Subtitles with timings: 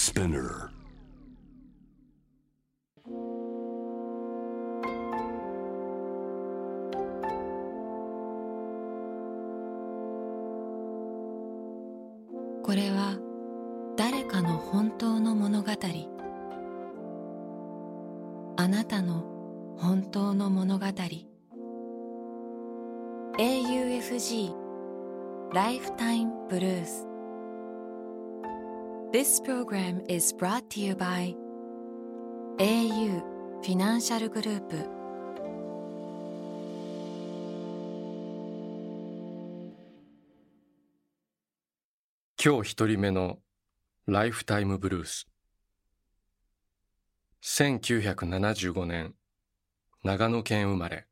[0.00, 0.70] Spinner
[29.12, 31.34] This program is brought to you by
[32.60, 33.20] au
[33.60, 34.76] フィナンシャルグループ
[42.40, 43.40] 今日一人目の
[44.06, 45.26] ライフタイムブルース。
[47.42, 49.14] 1975年
[50.04, 51.08] 長野県生まれ。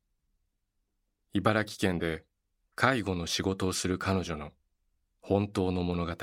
[1.32, 2.22] 茨城県で
[2.76, 4.52] 介護の仕事をする彼女の
[5.20, 6.14] 本当の物語。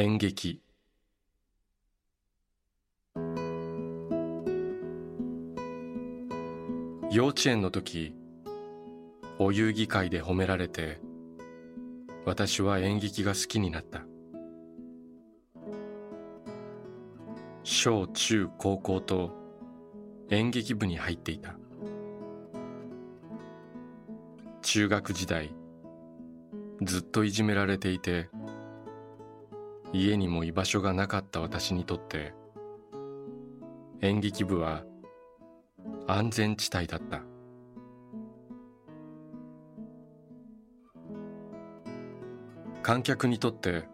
[0.00, 0.62] 演劇。
[7.10, 8.14] 幼稚園の時
[9.40, 11.00] お遊戯会で褒められて
[12.24, 14.04] 私は演劇が好きになった。
[17.64, 19.32] 小中高校と
[20.30, 21.56] 演劇部に入っていた。
[24.62, 25.52] 中学時代
[26.82, 28.30] ずっといじめられていて
[29.92, 32.34] 家にも居場所がなかった私にとって
[34.00, 34.84] 演劇部は
[36.06, 37.22] 安全地帯だった。
[42.88, 43.84] 観客にとって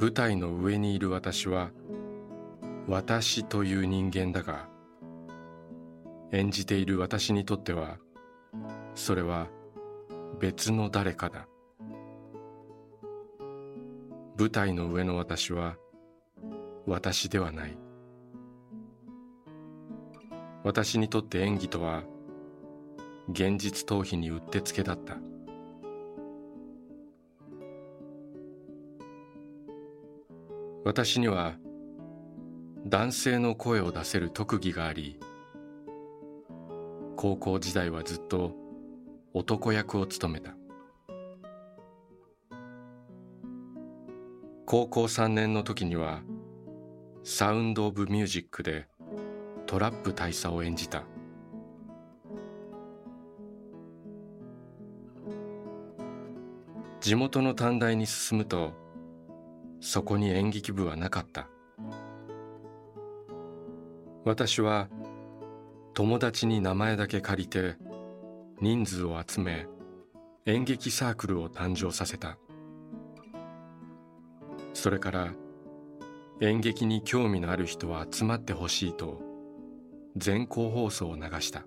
[0.00, 1.70] 舞台の上にいる私は
[2.88, 4.70] 私という人間だが
[6.32, 7.98] 演じている私にとっては
[8.94, 9.48] それは
[10.40, 11.46] 別の誰かだ。
[14.38, 15.76] 舞台の上の私は
[16.86, 17.76] 私ではない。
[20.64, 22.02] 私にとって演技とは
[23.28, 25.16] 現実逃避にうってつけだった。
[30.84, 31.54] 私には
[32.86, 35.20] 男性の声を出せる特技があり
[37.16, 38.56] 高校時代はずっと
[39.32, 40.56] 男役を務めた。
[44.72, 46.22] 高校3年の時には
[47.24, 48.86] サウンド・オブ・ミュージックで
[49.66, 51.04] トラップ大佐を演じた。
[57.02, 58.72] 地元の短大に進むと
[59.82, 61.50] そこに演劇部はなかった。
[64.24, 64.88] 私は
[65.92, 67.76] 友達に名前だけ借りて
[68.62, 69.66] 人数を集め
[70.46, 72.38] 演劇サークルを誕生させた。
[74.74, 75.34] それから
[76.40, 79.20] 演劇に興味のある人は集まってほしいと
[80.16, 81.64] 全校放送を流した。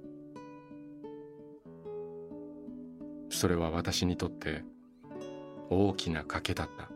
[3.29, 4.63] それは私にとって
[5.69, 6.89] 大きな賭けだった。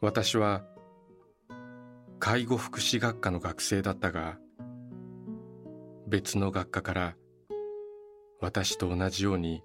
[0.00, 0.62] 私は
[2.20, 4.38] 介護福祉学科の学生だったが
[6.06, 7.16] 別の学科から
[8.40, 9.62] 私と同じように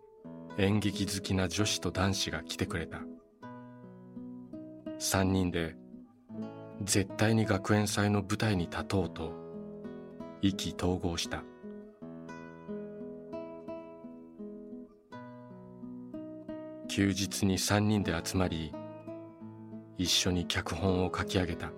[0.58, 3.00] 演劇好きな女子と男子が来てくれた。
[5.00, 5.76] 三人で
[6.84, 9.34] 絶対に学園祭の舞台に立とうと
[10.42, 11.44] 意気投合した。
[16.88, 18.72] 休日に三人で集まり
[19.98, 21.72] 一緒に脚本を書き上げた。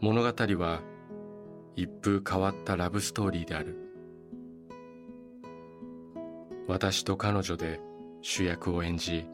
[0.00, 0.80] 物語は
[1.76, 3.91] 一風変わったラブストーリーである。
[6.68, 7.80] 私と彼女で
[8.20, 9.26] 主役を演じ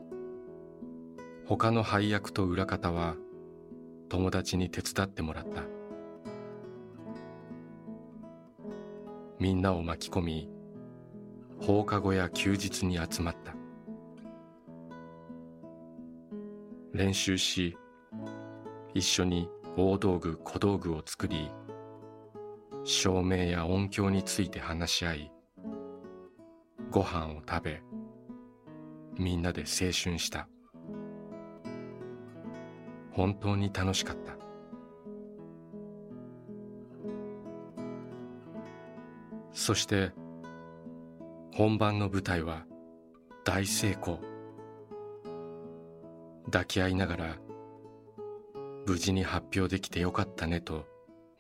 [1.47, 3.17] 他の配役と裏方は
[4.09, 5.63] 友達に手伝ってもらった。
[9.39, 10.51] みんなを巻き込み
[11.61, 13.55] 放課後や休日に集まった。
[16.93, 17.77] 練習し
[18.95, 21.51] 一緒に大道具小道具を作り
[22.85, 25.33] 照明や音響について話し合い
[26.91, 27.83] ご飯を食べ
[29.19, 30.49] みんなで青春した。
[33.11, 34.37] 本当に楽しかった。
[39.53, 40.13] そして
[41.53, 42.65] 本番の舞台は
[43.45, 44.21] 大成功。
[46.47, 47.37] 抱き合いながら
[48.87, 50.87] 無事に発表できてよかったねと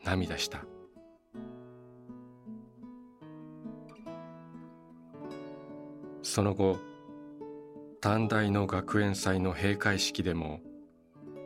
[0.05, 0.65] 涙した。
[6.38, 6.79] その後
[8.00, 10.61] 短大の学園祭の閉会式でも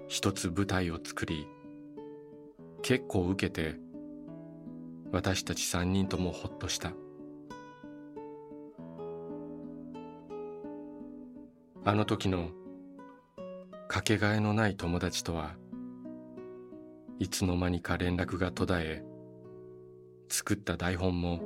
[0.07, 1.47] 一つ舞台を作り
[2.83, 3.77] 結構受けて
[5.11, 6.93] 私たち三人ともほっとした。
[11.87, 12.51] あの時の
[13.89, 15.55] かけがえのない友達とは
[17.19, 19.03] いつの間にか連絡が途絶え
[20.29, 21.41] 作った台本も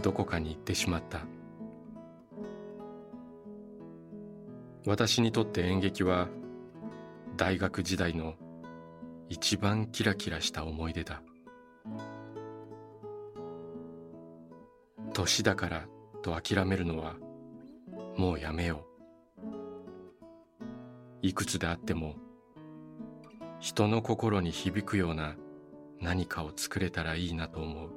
[0.00, 1.26] どこかに行ってしまった。
[4.86, 6.28] 私にとって演劇は
[7.36, 8.34] 大学時代の
[9.28, 11.22] 一番キラキラした思い出だ。
[15.12, 15.86] 年だから
[16.22, 17.16] と諦めるのは
[18.16, 19.46] もうやめよう。
[21.22, 22.14] いくつであっても
[23.58, 25.36] 人の心に響くような
[26.00, 27.90] 何かを作れたらいいなと思う。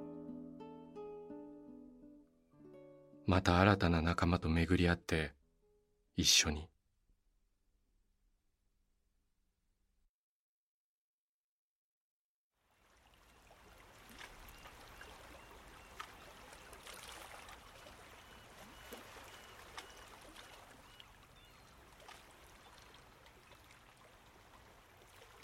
[3.26, 5.32] また新たな仲間と巡り合って
[6.18, 6.68] 一緒に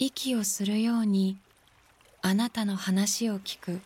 [0.02, 1.36] 息をするように
[2.22, 3.82] あなたの話を聞く。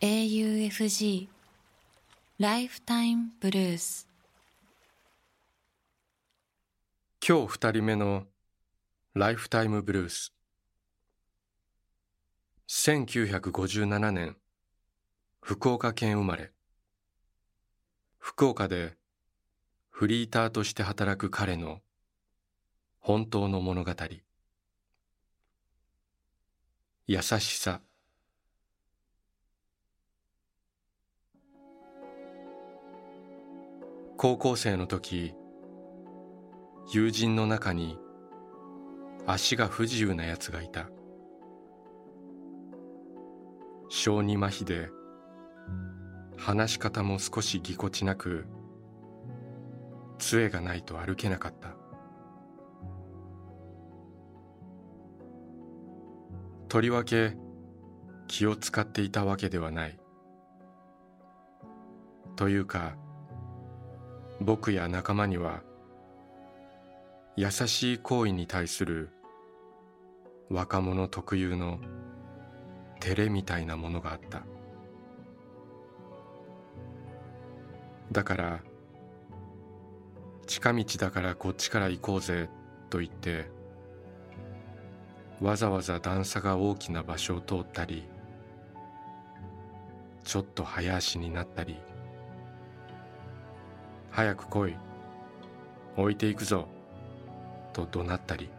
[0.00, 1.28] AUFG
[2.40, 4.08] ライフタイムブルース
[7.24, 8.24] 今日二人目の
[9.14, 10.32] ライフタイムブルース
[12.68, 14.36] 1957年
[15.40, 16.50] 福岡県生まれ。
[18.18, 18.96] 福岡で
[19.90, 21.78] フリーターとして働く彼の
[23.08, 23.92] 本当の物語。
[27.06, 27.80] 優しさ。
[34.18, 35.32] 高校生の時
[36.92, 37.96] 友人の中に
[39.26, 40.90] 足が不自由な奴がいた。
[43.88, 44.90] 小児麻痺で
[46.36, 48.44] 話し方も少しぎこちなく
[50.18, 51.77] 杖がないと歩けなかった。
[56.68, 57.34] とりわけ
[58.26, 59.98] 気を使っていたわけではない。
[62.36, 62.94] というか
[64.40, 65.62] 僕や仲間には
[67.36, 69.08] 優しい行為に対する
[70.50, 71.78] 若者特有の
[73.00, 74.42] 照れみたいなものがあった。
[78.12, 78.60] だから
[80.46, 82.50] 近道だからこっちから行こうぜ
[82.90, 83.50] と言って
[85.40, 88.04] わざわざ段差が大きな場所を通ったり
[90.24, 91.76] ちょっと早足になったり
[94.10, 94.76] 早く来い
[95.96, 96.68] 置いていくぞ
[97.72, 98.50] と怒鳴ったり。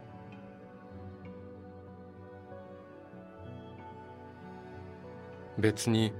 [5.58, 6.12] 別に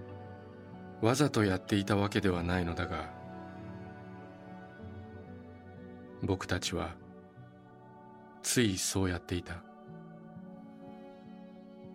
[1.01, 3.11] わざとやっていたわけではないのだが
[6.23, 6.95] 僕たちは
[8.43, 9.70] ついそうやっていた。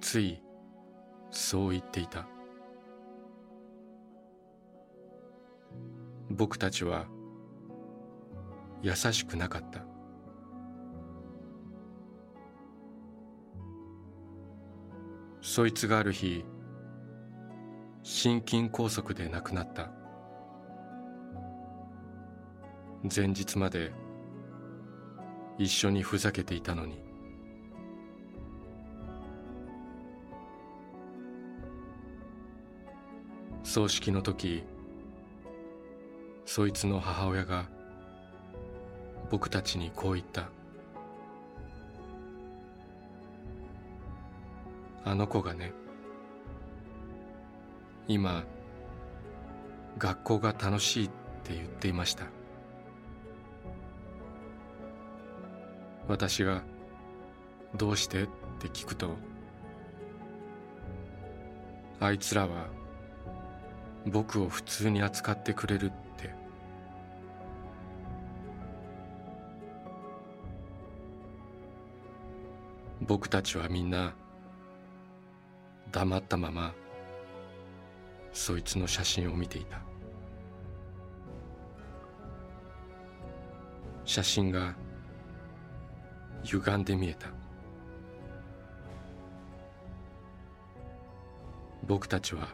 [0.02, 0.42] つい
[1.32, 2.28] そう言っていた。
[6.30, 7.06] 僕たちは
[8.82, 9.86] 優しくなかった。
[15.42, 16.44] そいつがある日
[18.02, 19.92] 心筋梗塞で亡くなった。
[23.16, 23.92] 前日まで
[25.58, 27.05] 一緒にふざけていたのに。
[33.76, 34.64] 葬式の時
[36.46, 37.66] そいつの母親が
[39.30, 40.48] 僕たちにこう言った。
[45.04, 45.74] あの子がね
[48.08, 48.46] 今
[49.98, 51.10] 学校が楽しいっ
[51.44, 52.28] て言っていました。
[56.08, 56.64] 私が
[57.76, 58.28] どうしてっ
[58.58, 59.10] て聞くと
[62.00, 62.85] あいつらは
[64.06, 66.34] 僕を普通に扱ってくれるって。
[73.02, 74.14] 僕たちはみんな
[75.92, 76.74] 黙ったまま
[78.32, 79.82] そいつの写真を見ていた。
[84.06, 84.76] 写真が
[86.44, 87.30] 歪んで見えた。
[91.88, 92.48] 僕たちは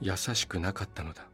[0.00, 1.26] 優しくなかったのだ。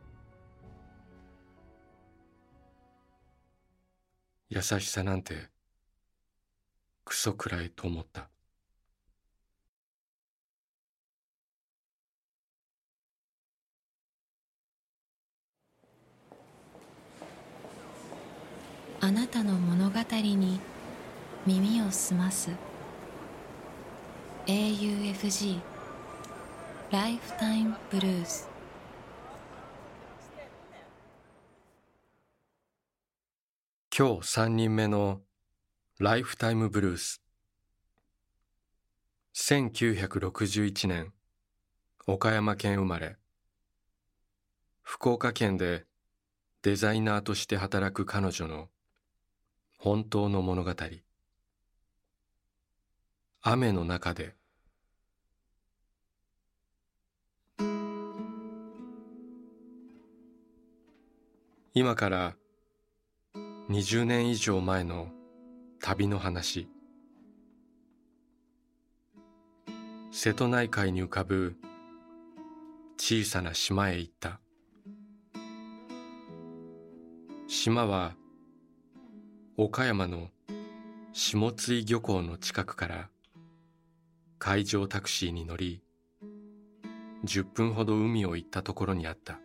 [4.49, 5.49] 優しさなんて
[7.04, 8.28] クソくらいと思った。
[19.00, 20.61] あなたの物語に
[21.45, 22.50] 耳を澄ます。
[24.47, 25.61] AUFG
[26.90, 28.51] ライフタイムブルース
[33.95, 35.21] 今日3人目の
[35.99, 37.21] ライフタイムブルース。
[39.35, 41.13] 1961年
[42.07, 43.19] 岡山県生まれ。
[44.81, 45.85] 福岡県で
[46.63, 48.71] デザイナーとして働く彼女の
[49.77, 50.75] 本当の物語。
[53.43, 54.35] 雨の中で。
[61.75, 62.37] 今から
[63.73, 65.09] 20年以上前の
[65.81, 66.69] 旅の話。
[70.11, 71.57] 瀬戸内海に浮かぶ
[72.99, 74.41] 小さな島へ行った。
[77.49, 78.14] 島は
[79.57, 80.29] 岡山の
[81.14, 83.09] 下津井漁港の近くから
[84.38, 85.83] 海上タクシーに乗り
[87.25, 89.41] 10分ほど海を行ったところにあった。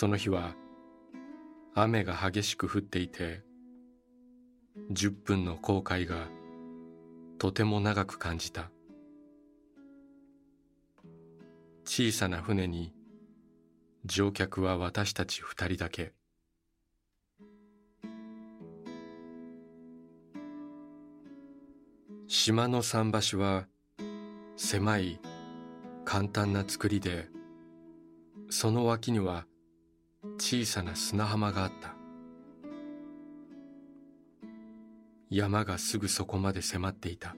[0.00, 0.54] その日は
[1.74, 3.42] 雨が激しく降っていて
[4.92, 6.28] 10分の航海が
[7.38, 8.70] とても長く感じた。
[11.84, 12.94] 小さな船に
[14.06, 16.14] 乗客は私たち二人だけ。
[22.26, 23.66] 島の桟橋は
[24.56, 25.20] 狭い
[26.06, 27.28] 簡単な造りで
[28.48, 29.44] その脇には
[30.38, 31.94] 小さな砂浜があった。
[35.30, 37.36] 山がすぐそこまで迫っていた。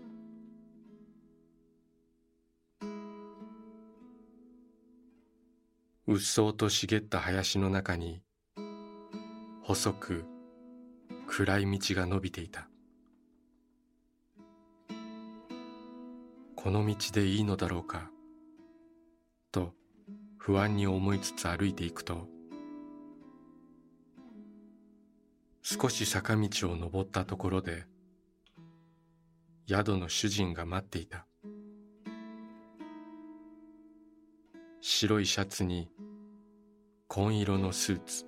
[6.08, 8.20] うっそうと茂った林の中に
[9.62, 10.24] 細く
[11.28, 12.68] 暗い道が伸びていた。
[16.56, 18.10] この道でいいのだろうか
[19.52, 19.74] と
[20.38, 22.31] 不安に思いつつ歩いていくと
[25.64, 27.84] 少し坂道を登ったところで
[29.68, 31.24] 宿の主人が待っていた。
[34.80, 35.88] 白いシャツに
[37.06, 38.26] 紺色のスーツ。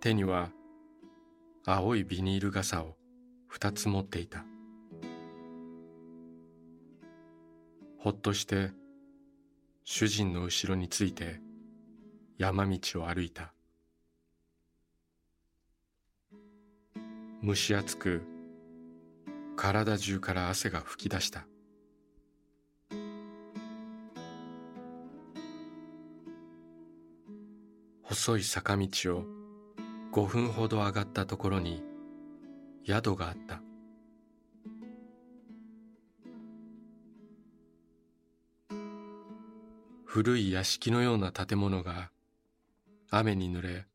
[0.00, 0.50] 手には
[1.66, 2.96] 青いビニール傘を
[3.46, 4.46] 二つ持っていた。
[7.98, 8.70] ほっとして
[9.84, 11.42] 主人の後ろについて
[12.38, 13.52] 山道を歩いた。
[17.42, 18.22] 蒸し暑く
[19.56, 21.46] 体中から汗が噴き出した。
[28.02, 29.24] 細い坂道を
[30.12, 31.82] 5分ほど上がったところに
[32.86, 33.62] 宿があった。
[40.04, 42.10] 古い屋敷のような建物が
[43.10, 43.86] 雨に濡れ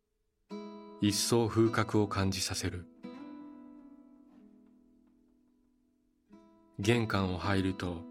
[1.01, 2.87] 一層風格を感じさせる。
[6.79, 8.03] 玄関を入ると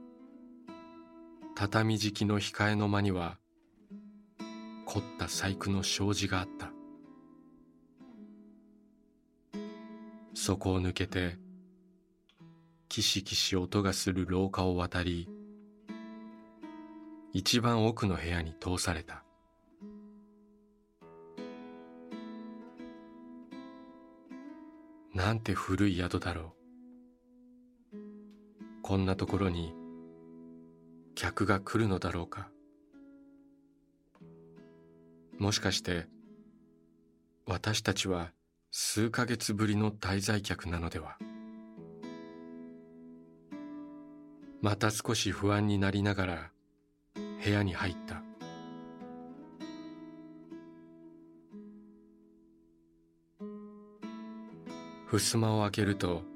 [1.55, 3.37] 畳敷きの控えの間には
[4.87, 6.71] 凝った細工の障子があった。
[10.35, 11.37] そこを抜けて
[12.89, 15.29] キシキシ音がする廊下を渡り
[17.33, 19.25] 一番奥の部屋に通された。
[25.13, 26.54] なんて古い宿だろう。
[28.87, 29.75] こんなところに
[31.15, 32.51] 客が来るのだろうか。
[35.39, 36.07] もしかして
[37.47, 38.33] 私たちは
[38.71, 41.17] 数ヶ月ぶりの滞在客なのでは？
[44.61, 46.51] また少し不安になりながら
[47.43, 48.23] 部屋に入った。
[55.11, 56.34] 襖を開けると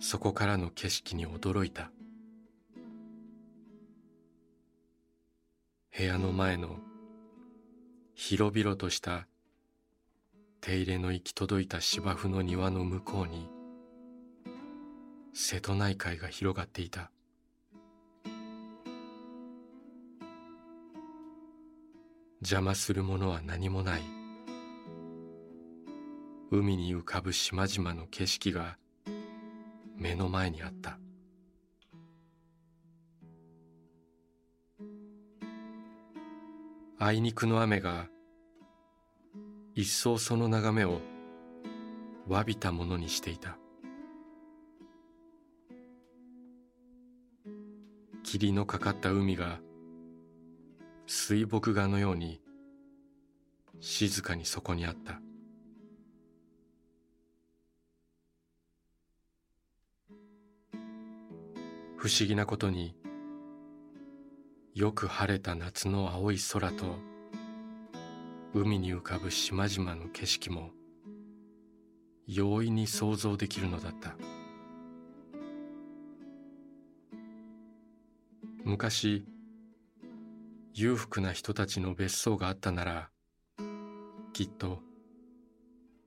[0.00, 1.90] そこからの景色に驚いた。
[5.96, 6.78] 部屋の前の
[8.14, 9.26] 広々とした
[10.62, 13.48] 手入れの行き届いた芝生の庭の向こうに
[15.34, 17.10] 瀬戸内海が広がっていた。
[22.40, 24.02] 邪魔するものは何もない。
[26.50, 28.79] 海に浮かぶ島々の景色が
[30.00, 30.98] 目の前にあった。
[36.98, 38.08] あいにくの雨が
[39.74, 41.00] 一層その眺めを
[42.26, 43.58] わびたものにしていた。
[48.22, 49.60] 霧のかかった海が
[51.06, 52.40] 水墨画のように
[53.80, 55.20] 静かにそこにあった。
[62.00, 62.94] 不思議なことに
[64.74, 66.96] よく晴れた夏の青い空と
[68.54, 70.70] 海に浮かぶ島々の景色も
[72.26, 74.16] 容易に想像できるのだった。
[78.64, 79.26] 昔
[80.72, 83.10] 裕福な人たちの別荘があったなら
[84.32, 84.78] きっと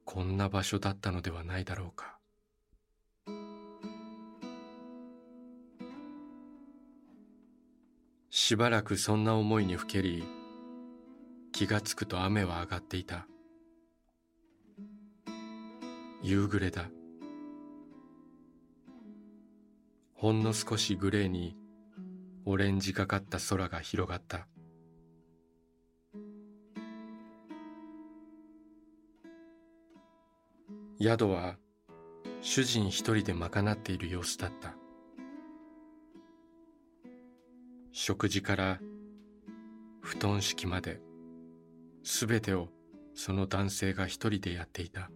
[0.05, 2.12] こんな場所だったのではないだろうか。
[8.45, 10.21] しばらくそんな思いにふけり
[11.53, 13.25] 気がつくと雨は上がっていた。
[16.21, 16.89] 夕暮れだ。
[20.13, 21.55] ほんの少しグレーに
[22.43, 24.45] オレンジがかった空が広がった。
[30.99, 31.55] 宿は
[32.41, 34.82] 主人一人で賄っている様子だった。
[37.95, 38.79] 食事から
[40.01, 40.99] 布団敷きまで
[42.01, 42.69] すべてを
[43.13, 45.11] その男性が一人でやっていた。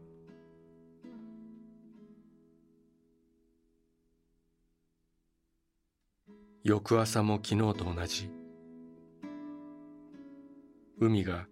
[6.63, 8.29] 翌朝も昨日と同じ。
[10.99, 11.47] 海が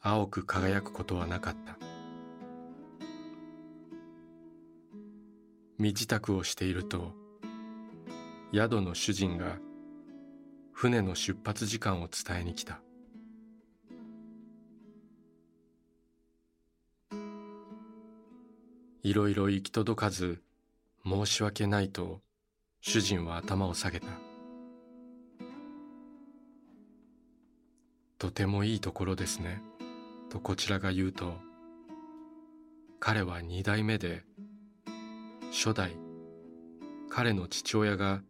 [0.00, 1.76] 青く輝くことはなかった。
[5.76, 7.12] 身支度をしていると
[8.54, 9.58] 宿の主人が
[10.78, 12.82] 船の出発時間を伝えに来た。
[19.02, 20.42] いろいろ行き届かず
[21.02, 22.20] 申し訳ないと
[22.82, 24.08] 主人は頭を下げた。
[28.18, 29.62] とてもいいところですね。
[30.28, 31.38] とこちらが言うと
[33.00, 34.24] 彼は二代目で
[35.50, 35.96] 初代
[37.08, 38.20] 彼の父親が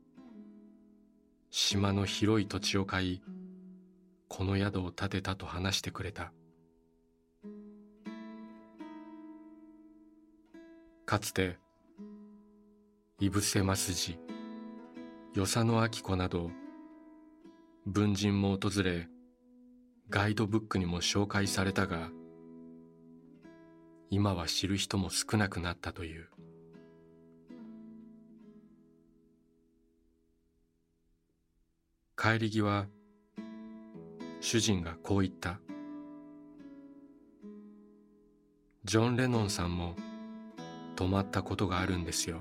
[1.68, 3.22] 島の広い土地を買い
[4.29, 6.33] この宿を建てたと話してくれた。
[11.07, 11.59] かつて
[13.18, 14.16] 井伏増次
[15.35, 16.52] 与謝野明子など
[17.85, 19.09] 文人も訪れ
[20.09, 22.11] ガイドブックにも紹介されたが
[24.11, 26.29] 今は知る人も少なくなったという。
[32.18, 32.87] 帰り際
[34.40, 35.61] 主人がこう言った。
[38.85, 39.94] ジョン・レノンさんも
[40.96, 42.40] 泊まったことがあるんですよ。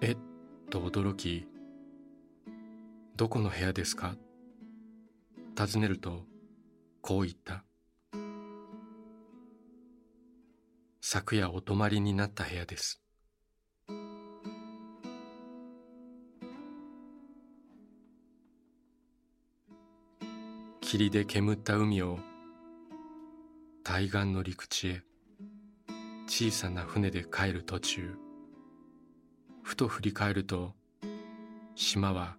[0.00, 0.16] えっ
[0.70, 1.48] と驚き
[3.16, 4.14] どこの部屋ですか？
[5.56, 6.22] 尋ねると
[7.00, 7.64] こう言った。
[11.00, 13.02] 昨夜お泊まりになった部屋です。
[20.88, 22.20] 霧で煙った海を
[23.82, 25.02] 対岸の陸地へ
[26.28, 28.14] 小さな船で帰る途中
[29.64, 30.74] ふと振り返ると
[31.74, 32.36] 島は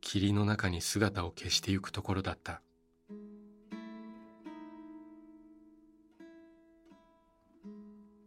[0.00, 2.62] 霧の中に姿を消してゆくところだった。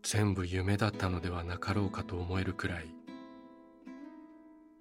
[0.03, 2.85] 全部夢だったのではなかろうかと思えるくらい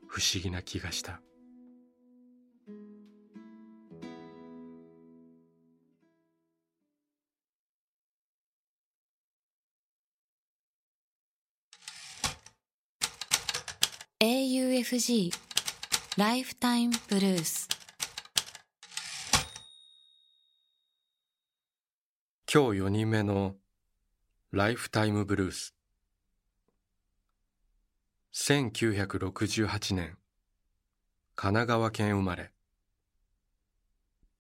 [0.07, 1.23] 不思議な気がした
[14.25, 15.33] 「AUFG
[16.17, 17.67] ライフタイムブルース」
[22.47, 23.57] 今日4人目の
[24.53, 25.75] ライフタイムブルース
[28.33, 30.17] 1968年
[31.35, 32.53] 神奈川県生まれ。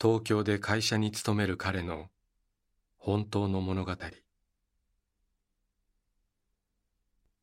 [0.01, 2.09] 東京で会社に勤める彼の
[2.99, 3.97] 本当の物語。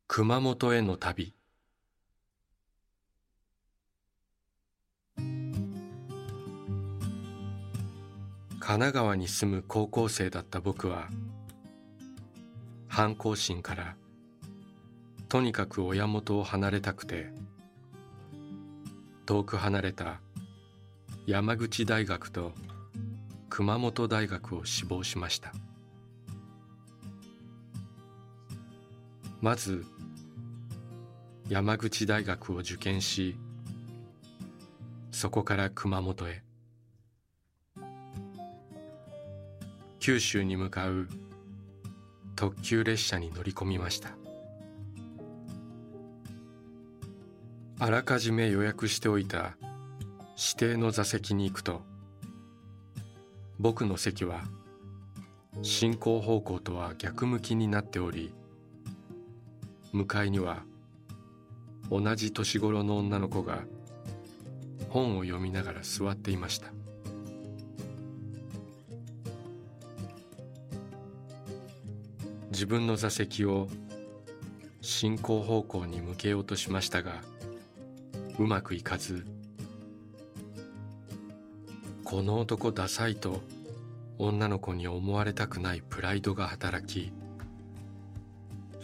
[0.07, 1.35] 熊本への旅。
[8.69, 11.09] 神奈川に住む高校生だった僕は
[12.87, 13.95] 反抗心から
[15.27, 17.31] とにかく親元を離れたくて
[19.25, 20.19] 遠く離れた
[21.25, 22.51] 山口大学と
[23.49, 25.51] 熊本大学を志望しました。
[29.41, 29.83] まず
[31.49, 33.35] 山口大学を受験し
[35.09, 36.43] そこから熊本へ。
[39.99, 41.07] 九州に向かう
[42.35, 44.19] 特急列車に乗り込みました。
[47.81, 49.55] あらかじめ予約しておいた
[50.37, 51.81] 指定の座席に行くと
[53.57, 54.41] 僕の席は
[55.61, 58.33] 進行方向とは逆向きになっており
[59.93, 60.63] 向かいには
[61.89, 63.63] 同じ年頃の女の子が
[64.89, 66.78] 本を読みながら座っていました。
[72.51, 73.67] 自分の座席を
[74.81, 77.21] 進行方向に向けようとしましたが
[78.37, 79.25] うまくいかず
[82.03, 83.41] この男ダサいと
[84.17, 87.11] 女の子に思われたくないプライドが働き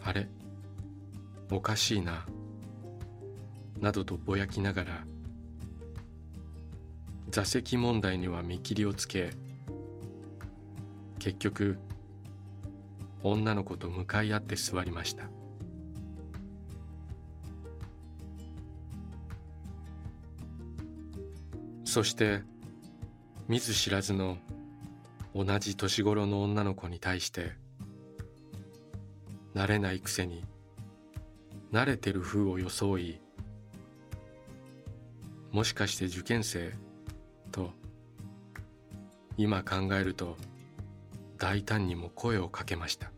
[0.04, 0.28] あれ
[1.52, 2.26] おかしいな
[3.80, 5.06] などとぼやきながら
[7.32, 9.32] 座席問題には見切りをつけ
[11.20, 11.78] 結局
[13.32, 15.30] 女の子と向かい合って座りました。
[21.84, 22.44] そして
[23.48, 24.38] 見ず知らずの
[25.34, 27.54] 同じ年頃の女の子に対して
[29.56, 30.44] 慣れないくせに
[31.72, 33.22] 慣れてる風を装い
[35.52, 36.74] もしかして受験生
[37.52, 37.72] と
[39.38, 40.38] 今考えると
[41.38, 43.15] 大胆にも声をかけました。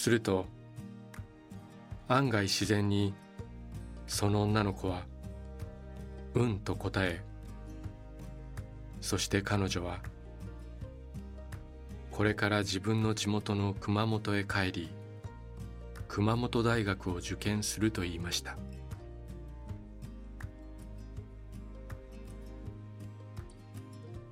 [0.00, 0.46] すると
[2.08, 3.12] 案外自然に
[4.06, 5.04] その女の子は
[6.32, 7.22] 「うん」と答え
[9.02, 9.98] そして彼女は
[12.10, 14.90] これから自分の地元の熊本へ帰り
[16.08, 18.56] 熊本大学を受験すると言いました。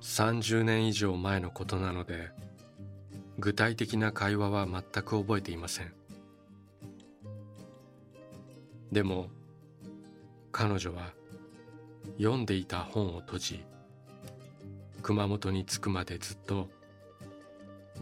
[0.01, 2.31] 30年以上前のことなので
[3.39, 5.93] 具体的な会話は全く覚えていません。
[8.91, 9.27] でも
[10.51, 11.13] 彼女は
[12.17, 13.63] 読んでいた本を閉じ
[15.01, 16.67] 熊本に着くまでずっと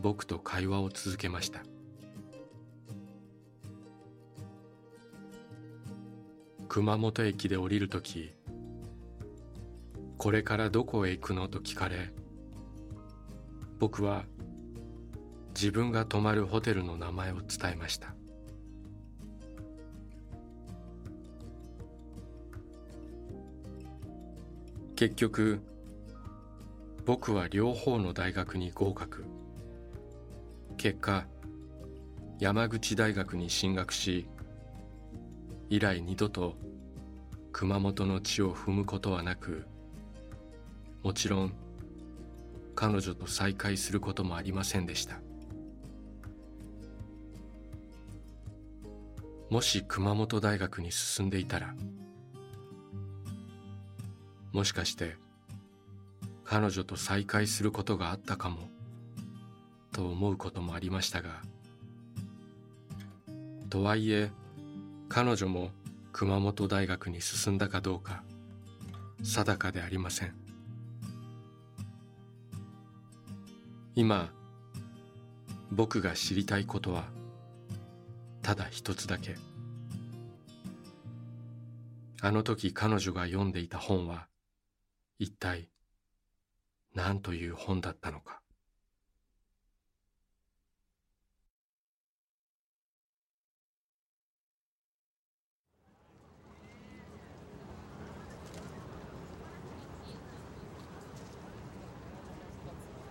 [0.01, 1.61] 僕と会話を続けました。
[6.67, 8.33] 熊本駅で降りるとき
[10.17, 12.11] これからどこへ行くのと聞かれ
[13.79, 14.25] 僕は
[15.59, 18.13] 自分が泊まるホテルの名前を伝えました。
[24.95, 25.59] 結局
[27.07, 29.25] 僕は両方の大学に合格。
[30.77, 31.25] 結果
[32.39, 34.27] 山口大学に進学し
[35.71, 36.53] 以来二度と
[37.51, 39.65] 熊本の地を踏むことはなく
[41.01, 41.53] もちろん
[42.75, 45.19] 彼女と再会することもありませんでした。
[49.49, 51.73] もし熊本大学に進んでいたら
[54.51, 55.15] もしかして
[56.43, 58.69] 彼女と再会することがあったかも
[59.91, 61.41] と思うこともありましたが
[63.69, 64.31] とはいえ
[65.09, 65.71] 彼女も
[66.11, 68.23] 熊本大学に進んだかどうか
[69.23, 70.47] 定かでありません。
[73.97, 74.31] 今
[75.71, 77.05] 僕が知りたいことは
[78.47, 79.35] ただ一つだけ。
[82.21, 84.29] あの時彼女が読んでいた本は
[85.19, 85.69] 一体
[86.95, 88.41] 何という本だったのか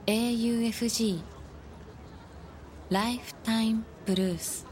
[0.07, 1.21] 「AUFG
[2.89, 4.67] ライフタイムブルース」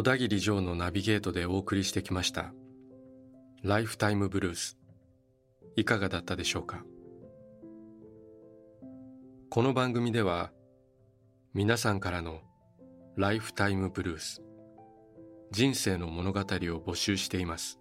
[0.00, 2.54] 小田切城のナビゲートでお送りしてきました。
[3.62, 4.78] ライフタイムブルース
[5.76, 6.82] いかがだったでしょうか？
[9.50, 10.52] この番組では
[11.52, 12.40] 皆さんからの
[13.16, 14.42] ライフタイムブルース
[15.50, 17.78] 人生の物語を募集しています。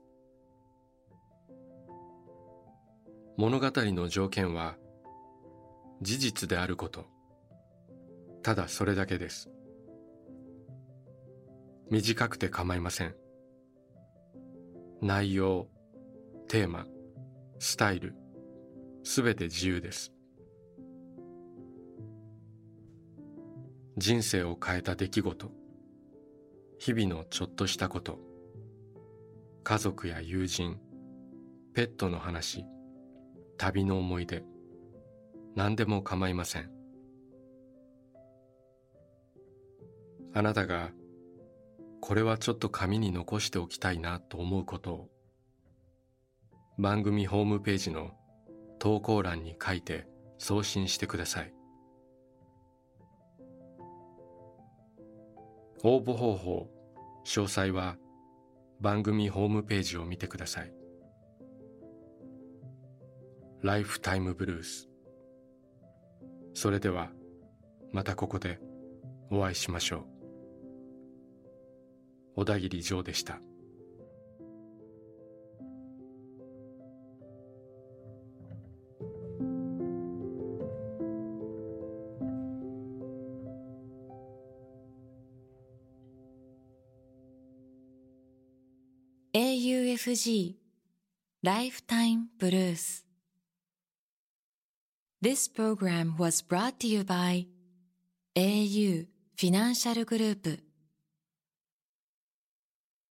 [3.37, 4.75] 物語の条件は
[6.01, 7.05] 事実であること。
[8.43, 9.49] ただそれだけです。
[11.91, 13.15] 短くて構いません。
[15.01, 15.67] 内容
[16.47, 16.85] テーマ
[17.57, 18.13] スタイル
[19.03, 20.13] すべて自由です。
[23.97, 25.51] 人生を変えた出来事
[26.77, 28.19] 日々のちょっとしたこと
[29.63, 30.77] 家族や友人
[31.73, 32.65] ペットの話
[33.57, 34.43] 旅の思い出
[35.55, 36.71] 何でも構いません。
[40.33, 40.91] あなたが
[42.01, 44.93] これはちょっと紙に残しておきたいなと思うこと。
[44.93, 45.09] を
[46.77, 48.11] 番組ホームページの
[48.79, 50.07] 投稿欄に書いて
[50.37, 51.53] 送信してください。
[55.83, 56.69] 応募方法
[57.25, 57.97] 詳細は
[58.79, 60.73] 番組ホームページを見てください。
[63.61, 64.89] ライフタイムブルース
[66.53, 67.09] それでは
[67.91, 68.59] またここで
[69.29, 70.18] お会いしましょう。
[72.35, 73.39] 小田切ジョーでした
[89.33, 90.55] AUFG
[91.43, 93.03] Lifetime Blues
[95.21, 97.45] This program was brought to you by
[98.35, 100.68] au フィ